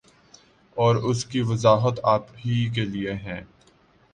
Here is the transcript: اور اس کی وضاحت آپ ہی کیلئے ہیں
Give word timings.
اور 0.77 0.95
اس 1.03 1.23
کی 1.25 1.41
وضاحت 1.41 1.99
آپ 2.05 2.25
ہی 2.37 2.67
کیلئے 2.75 3.13
ہیں 3.17 3.41